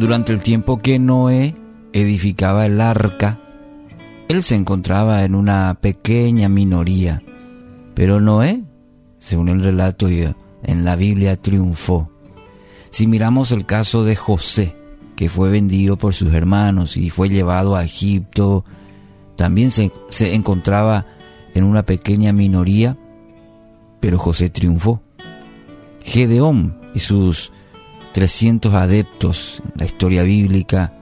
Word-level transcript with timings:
Durante 0.00 0.32
el 0.32 0.40
tiempo 0.40 0.78
que 0.78 0.98
Noé 0.98 1.54
edificaba 1.92 2.64
el 2.64 2.80
arca, 2.80 3.38
él 4.30 4.42
se 4.42 4.54
encontraba 4.54 5.24
en 5.24 5.34
una 5.34 5.76
pequeña 5.78 6.48
minoría, 6.48 7.22
pero 7.92 8.18
Noé, 8.18 8.64
según 9.18 9.50
el 9.50 9.62
relato 9.62 10.08
en 10.08 10.84
la 10.86 10.96
Biblia, 10.96 11.36
triunfó. 11.36 12.10
Si 12.88 13.06
miramos 13.06 13.52
el 13.52 13.66
caso 13.66 14.02
de 14.02 14.16
José, 14.16 14.74
que 15.16 15.28
fue 15.28 15.50
vendido 15.50 15.98
por 15.98 16.14
sus 16.14 16.32
hermanos 16.32 16.96
y 16.96 17.10
fue 17.10 17.28
llevado 17.28 17.76
a 17.76 17.84
Egipto, 17.84 18.64
también 19.36 19.70
se, 19.70 19.92
se 20.08 20.34
encontraba 20.34 21.04
en 21.52 21.62
una 21.62 21.82
pequeña 21.84 22.32
minoría, 22.32 22.96
pero 24.00 24.18
José 24.18 24.48
triunfó. 24.48 25.02
Gedeón 26.02 26.78
y 26.94 27.00
sus 27.00 27.52
300 28.12 28.74
adeptos 28.74 29.62
en 29.64 29.72
la 29.76 29.84
historia 29.84 30.22
bíblica, 30.22 30.94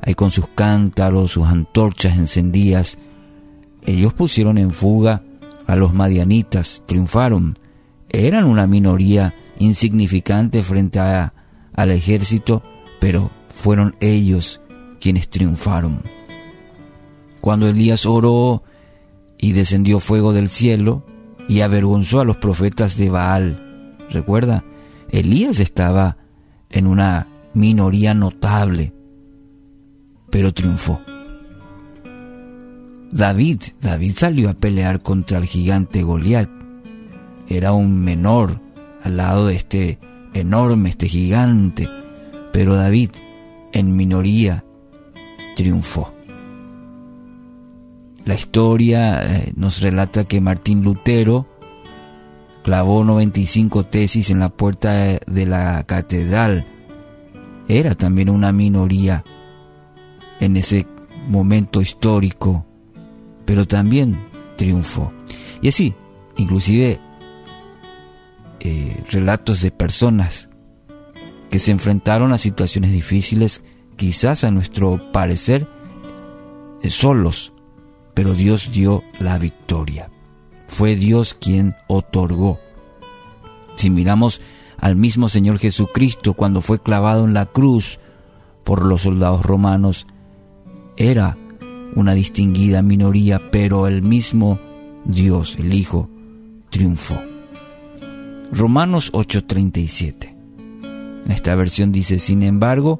ahí 0.00 0.14
con 0.14 0.30
sus 0.30 0.48
cántaros, 0.48 1.32
sus 1.32 1.46
antorchas 1.46 2.16
encendidas, 2.16 2.98
ellos 3.84 4.14
pusieron 4.14 4.58
en 4.58 4.70
fuga 4.70 5.22
a 5.66 5.76
los 5.76 5.92
madianitas, 5.92 6.82
triunfaron. 6.86 7.58
Eran 8.08 8.44
una 8.44 8.66
minoría 8.66 9.34
insignificante 9.58 10.62
frente 10.62 11.00
al 11.00 11.90
ejército, 11.90 12.62
pero 13.00 13.30
fueron 13.48 13.96
ellos 14.00 14.60
quienes 15.00 15.28
triunfaron. 15.28 16.02
Cuando 17.40 17.68
Elías 17.68 18.06
oró 18.06 18.62
y 19.36 19.52
descendió 19.52 19.98
fuego 19.98 20.32
del 20.32 20.48
cielo 20.48 21.04
y 21.48 21.60
avergonzó 21.62 22.20
a 22.20 22.24
los 22.24 22.36
profetas 22.36 22.96
de 22.96 23.10
Baal, 23.10 23.96
recuerda, 24.10 24.64
Elías 25.10 25.58
estaba 25.58 26.18
en 26.72 26.86
una 26.86 27.28
minoría 27.54 28.14
notable, 28.14 28.92
pero 30.30 30.52
triunfó. 30.52 31.00
David, 33.12 33.60
David 33.80 34.12
salió 34.16 34.48
a 34.48 34.54
pelear 34.54 35.02
contra 35.02 35.38
el 35.38 35.44
gigante 35.44 36.02
Goliat. 36.02 36.48
Era 37.46 37.72
un 37.72 38.02
menor 38.02 38.58
al 39.02 39.18
lado 39.18 39.48
de 39.48 39.56
este 39.56 39.98
enorme, 40.32 40.88
este 40.88 41.08
gigante, 41.08 41.88
pero 42.52 42.74
David, 42.74 43.10
en 43.72 43.94
minoría, 43.94 44.64
triunfó. 45.56 46.14
La 48.24 48.34
historia 48.34 49.22
eh, 49.22 49.52
nos 49.56 49.80
relata 49.80 50.24
que 50.24 50.40
Martín 50.40 50.82
Lutero 50.82 51.51
clavó 52.62 53.04
95 53.04 53.86
tesis 53.86 54.30
en 54.30 54.40
la 54.40 54.48
puerta 54.48 54.92
de 54.92 55.46
la 55.46 55.84
catedral. 55.84 56.66
Era 57.68 57.94
también 57.94 58.30
una 58.30 58.52
minoría 58.52 59.24
en 60.40 60.56
ese 60.56 60.86
momento 61.28 61.80
histórico, 61.80 62.66
pero 63.44 63.66
también 63.66 64.26
triunfó. 64.56 65.12
Y 65.60 65.68
así, 65.68 65.94
inclusive 66.36 67.00
eh, 68.60 69.02
relatos 69.10 69.60
de 69.62 69.70
personas 69.70 70.48
que 71.50 71.58
se 71.58 71.70
enfrentaron 71.70 72.32
a 72.32 72.38
situaciones 72.38 72.92
difíciles, 72.92 73.64
quizás 73.96 74.44
a 74.44 74.50
nuestro 74.50 75.12
parecer, 75.12 75.68
eh, 76.82 76.90
solos, 76.90 77.52
pero 78.14 78.34
Dios 78.34 78.70
dio 78.72 79.02
la 79.18 79.38
victoria. 79.38 80.10
Fue 80.72 80.96
Dios 80.96 81.36
quien 81.38 81.76
otorgó. 81.86 82.58
Si 83.76 83.90
miramos 83.90 84.40
al 84.78 84.96
mismo 84.96 85.28
Señor 85.28 85.58
Jesucristo 85.58 86.32
cuando 86.32 86.62
fue 86.62 86.80
clavado 86.80 87.26
en 87.26 87.34
la 87.34 87.44
cruz 87.44 88.00
por 88.64 88.86
los 88.86 89.02
soldados 89.02 89.44
romanos, 89.44 90.06
era 90.96 91.36
una 91.94 92.14
distinguida 92.14 92.80
minoría, 92.80 93.50
pero 93.50 93.86
el 93.86 94.00
mismo 94.00 94.58
Dios, 95.04 95.56
el 95.58 95.74
Hijo, 95.74 96.08
triunfó. 96.70 97.20
Romanos 98.50 99.12
8:37. 99.12 100.34
Esta 101.28 101.54
versión 101.54 101.92
dice, 101.92 102.18
sin 102.18 102.42
embargo, 102.42 102.98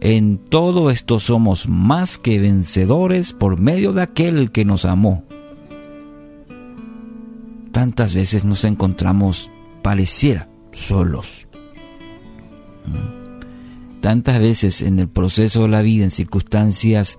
en 0.00 0.38
todo 0.38 0.90
esto 0.90 1.20
somos 1.20 1.68
más 1.68 2.18
que 2.18 2.40
vencedores 2.40 3.32
por 3.32 3.60
medio 3.60 3.92
de 3.92 4.02
aquel 4.02 4.50
que 4.50 4.64
nos 4.64 4.84
amó 4.84 5.22
tantas 7.72 8.14
veces 8.14 8.44
nos 8.44 8.64
encontramos, 8.64 9.50
pareciera, 9.82 10.48
solos. 10.72 11.48
¿Mm? 12.86 14.00
Tantas 14.00 14.38
veces 14.40 14.82
en 14.82 14.98
el 14.98 15.08
proceso 15.08 15.62
de 15.62 15.68
la 15.68 15.82
vida, 15.82 16.04
en 16.04 16.10
circunstancias, 16.10 17.18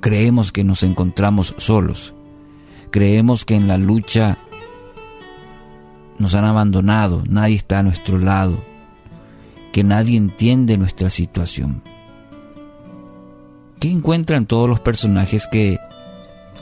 creemos 0.00 0.52
que 0.52 0.64
nos 0.64 0.82
encontramos 0.82 1.54
solos. 1.58 2.14
Creemos 2.90 3.44
que 3.44 3.54
en 3.54 3.68
la 3.68 3.78
lucha 3.78 4.38
nos 6.18 6.34
han 6.34 6.44
abandonado, 6.44 7.22
nadie 7.28 7.56
está 7.56 7.78
a 7.78 7.82
nuestro 7.82 8.18
lado, 8.18 8.62
que 9.72 9.84
nadie 9.84 10.18
entiende 10.18 10.76
nuestra 10.76 11.08
situación. 11.08 11.82
¿Qué 13.78 13.90
encuentran 13.90 14.44
todos 14.44 14.68
los 14.68 14.80
personajes 14.80 15.46
que 15.50 15.78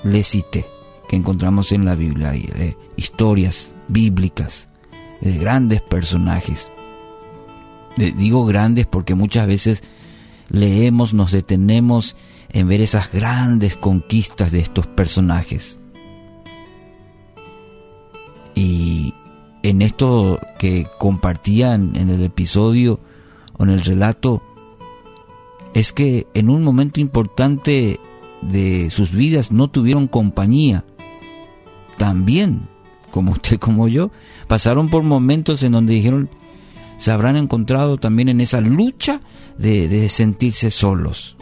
les 0.05 0.29
cité? 0.29 0.78
Que 1.09 1.17
encontramos 1.17 1.73
en 1.73 1.85
la 1.85 1.95
Biblia, 1.95 2.31
de 2.31 2.77
historias 2.97 3.75
bíblicas, 3.89 4.69
de 5.21 5.37
grandes 5.39 5.81
personajes. 5.83 6.71
digo 7.97 8.45
grandes 8.45 8.87
porque 8.87 9.15
muchas 9.15 9.47
veces 9.47 9.83
leemos, 10.49 11.15
nos 11.15 11.33
detenemos 11.33 12.17
en 12.51 12.69
ver 12.69 12.81
esas 12.81 13.11
grandes 13.13 13.77
conquistas 13.77 14.53
de 14.53 14.61
estos 14.61 14.87
personajes. 14.87 15.81
Y 18.55 19.15
en 19.63 19.83
esto 19.83 20.41
que 20.59 20.87
compartían 20.99 21.97
en 21.97 22.11
el 22.11 22.23
episodio 22.23 23.01
o 23.57 23.65
en 23.65 23.71
el 23.71 23.83
relato, 23.83 24.43
es 25.75 25.93
que 25.93 26.27
en 26.35 26.51
un 26.51 26.65
momento 26.65 27.01
importante 27.01 28.01
de 28.43 28.91
sus 28.91 29.13
vidas 29.13 29.53
no 29.53 29.69
tuvieron 29.69 30.09
compañía, 30.09 30.85
también, 31.99 32.69
como 33.11 33.33
usted 33.33 33.59
como 33.61 33.89
yo, 33.89 34.11
pasaron 34.47 34.89
por 34.89 35.03
momentos 35.03 35.63
en 35.63 35.73
donde 35.73 35.95
dijeron, 35.95 36.31
se 36.97 37.13
habrán 37.13 37.37
encontrado 37.37 37.97
también 37.99 38.29
en 38.29 38.41
esa 38.41 38.61
lucha 38.61 39.21
de, 39.59 40.09
sentirse 40.09 40.71
solos. 40.71 41.37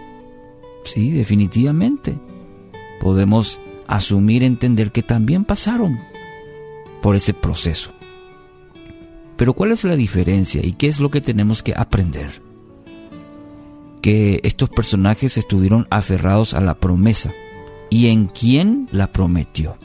Sí, 0.84 1.10
definitivamente. 1.10 2.18
Podemos 3.00 3.58
asumir, 3.86 4.42
entender 4.42 4.92
que 4.92 5.02
también 5.02 5.44
pasaron 5.44 5.98
por 7.02 7.16
ese 7.16 7.34
proceso. 7.34 7.92
Pero 9.36 9.52
¿cuál 9.52 9.72
es 9.72 9.84
la 9.84 9.96
diferencia 9.96 10.64
y 10.64 10.72
qué 10.72 10.88
es 10.88 11.00
lo 11.00 11.10
que 11.10 11.20
tenemos 11.20 11.62
que 11.62 11.74
aprender? 11.76 12.42
Que 14.02 14.40
estos 14.44 14.70
personajes 14.70 15.36
estuvieron 15.36 15.86
aferrados 15.90 16.54
a 16.54 16.60
la 16.60 16.74
promesa 16.74 17.32
y 17.90 18.08
en 18.08 18.26
quién 18.26 18.88
la 18.92 19.12
prometió 19.12 19.76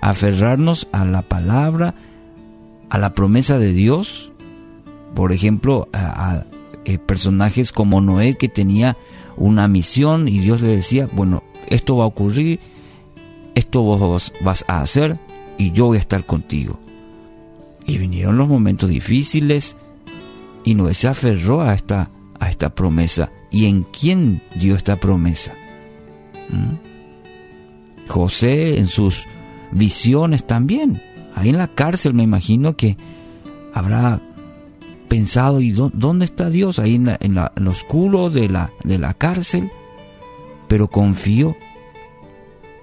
aferrarnos 0.00 0.88
a 0.92 1.04
la 1.04 1.22
palabra, 1.22 1.94
a 2.90 2.98
la 2.98 3.14
promesa 3.14 3.58
de 3.58 3.72
Dios. 3.72 4.30
Por 5.14 5.32
ejemplo, 5.32 5.88
a, 5.92 6.44
eh, 6.84 6.98
personajes 6.98 7.72
como 7.72 8.00
Noé 8.00 8.36
que 8.36 8.48
tenía 8.48 8.96
una 9.36 9.68
misión 9.68 10.28
y 10.28 10.40
Dios 10.40 10.60
le 10.60 10.76
decía, 10.76 11.08
bueno, 11.12 11.42
esto 11.68 11.96
va 11.96 12.04
a 12.04 12.08
ocurrir, 12.08 12.60
esto 13.54 13.82
vos 13.82 14.32
vas 14.42 14.64
a 14.68 14.80
hacer 14.80 15.18
y 15.56 15.72
yo 15.72 15.86
voy 15.86 15.96
a 15.96 16.00
estar 16.00 16.26
contigo. 16.26 16.78
Y 17.86 17.98
vinieron 17.98 18.36
los 18.36 18.48
momentos 18.48 18.88
difíciles 18.90 19.76
y 20.64 20.74
Noé 20.74 20.94
se 20.94 21.08
aferró 21.08 21.62
a 21.62 21.74
esta, 21.74 22.10
a 22.38 22.50
esta 22.50 22.74
promesa. 22.74 23.30
¿Y 23.50 23.66
en 23.66 23.84
quién 23.84 24.42
dio 24.56 24.76
esta 24.76 24.96
promesa? 24.96 25.54
¿Mm? 26.50 26.93
José 28.08 28.78
en 28.78 28.88
sus 28.88 29.26
visiones 29.72 30.46
también. 30.46 31.02
Ahí 31.34 31.48
en 31.48 31.58
la 31.58 31.68
cárcel 31.68 32.14
me 32.14 32.22
imagino 32.22 32.76
que 32.76 32.96
habrá 33.72 34.20
pensado, 35.08 35.60
¿y 35.60 35.70
dónde 35.70 36.24
está 36.24 36.50
Dios? 36.50 36.78
Ahí 36.78 36.96
en, 36.96 37.16
en, 37.20 37.34
lo 37.34 37.70
oscuro 37.70 38.30
de 38.30 38.48
la, 38.48 38.72
de 38.84 38.98
la 38.98 39.14
cárcel. 39.14 39.70
Pero 40.68 40.88
confió, 40.88 41.56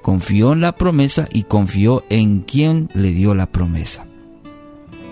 confió 0.01 0.53
en 0.53 0.61
la 0.61 0.75
promesa 0.75 1.27
y 1.31 1.43
confió 1.43 2.03
en 2.09 2.41
quien 2.41 2.89
le 2.93 3.11
dio 3.11 3.33
la 3.35 3.47
promesa. 3.47 4.05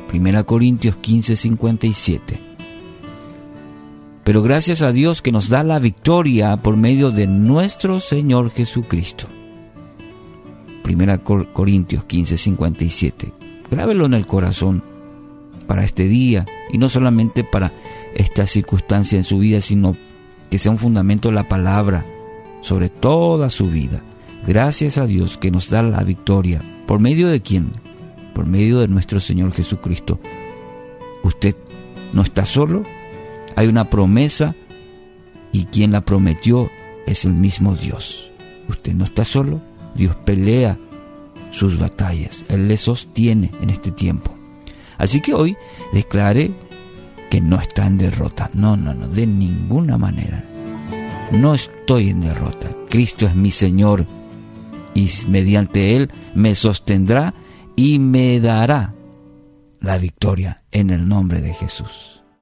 Primera 0.08 0.44
Corintios 0.44 0.98
15, 0.98 1.36
57. 1.36 2.40
Pero 4.24 4.42
gracias 4.44 4.82
a 4.82 4.92
Dios 4.92 5.22
que 5.22 5.32
nos 5.32 5.50
da 5.50 5.64
la 5.64 5.80
victoria 5.80 6.56
por 6.58 6.78
medio 6.78 7.10
de 7.10 7.26
nuestro 7.26 8.00
Señor 8.00 8.52
Jesucristo. 8.52 9.28
Primera 10.90 11.20
Corintios 11.20 12.04
15, 12.06 12.36
57. 12.36 13.32
Grábelo 13.70 14.08
en 14.08 14.16
el 14.16 14.26
corazón 14.26 14.82
para 15.68 15.84
este 15.84 16.06
día 16.06 16.48
y 16.74 16.80
no 16.80 16.90
solamente 16.90 17.44
para 17.44 17.74
esta 18.16 18.48
circunstancia 18.48 19.16
en 19.16 19.24
su 19.24 19.38
vida, 19.38 19.62
sino 19.62 19.96
que 20.50 20.58
sea 20.58 20.72
un 20.72 20.80
fundamento 20.80 21.32
la 21.32 21.48
palabra 21.48 22.08
sobre 22.62 22.90
toda 22.90 23.52
su 23.52 23.70
vida. 23.70 24.02
Gracias 24.48 24.98
a 24.98 25.06
Dios 25.06 25.38
que 25.38 25.52
nos 25.52 25.70
da 25.70 25.84
la 25.84 26.04
victoria. 26.04 26.64
¿Por 26.88 27.00
medio 27.00 27.28
de 27.28 27.40
quién? 27.40 27.70
Por 28.34 28.48
medio 28.48 28.80
de 28.80 28.88
nuestro 28.88 29.20
Señor 29.20 29.54
Jesucristo. 29.54 30.20
Usted 31.22 31.56
no 32.14 32.24
está 32.24 32.48
solo, 32.48 32.82
hay 33.56 33.68
una 33.68 33.92
promesa 33.92 34.56
y 35.52 35.66
quien 35.66 35.92
la 35.92 36.02
prometió 36.02 36.68
es 37.06 37.26
el 37.26 37.34
mismo 37.34 37.76
Dios. 37.76 38.32
Usted 38.68 38.96
no 38.96 39.04
está 39.04 39.24
solo, 39.24 39.62
Dios 39.96 40.16
pelea 40.18 40.78
sus 41.52 41.80
batallas, 41.80 42.46
Él 42.50 42.68
le 42.68 42.78
sostiene 42.78 43.52
en 43.62 43.70
este 43.70 43.92
tiempo. 43.92 44.36
Así 44.98 45.22
que 45.22 45.34
hoy 45.34 45.58
declare 45.94 46.52
que 47.30 47.42
no 47.42 47.60
está 47.60 47.86
en 47.86 47.98
derrota. 47.98 48.50
No, 48.54 48.76
no, 48.76 48.94
no, 48.94 49.08
de 49.08 49.26
ninguna 49.26 49.98
manera. 49.98 50.44
No 51.32 51.54
estoy 51.54 52.10
en 52.10 52.22
derrota. 52.22 52.70
Cristo 52.90 53.26
es 53.26 53.36
mi 53.36 53.52
Señor 53.52 54.06
y 54.94 55.10
mediante 55.28 55.96
Él 55.96 56.12
me 56.34 56.56
sostendrá 56.56 57.34
y 57.76 58.00
me 58.00 58.40
dará 58.40 58.94
la 59.80 59.98
victoria 59.98 60.64
en 60.72 60.90
el 60.90 61.08
nombre 61.08 61.42
de 61.42 61.54
Jesús. 61.54 62.19